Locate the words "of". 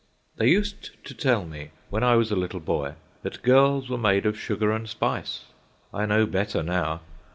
4.25-4.35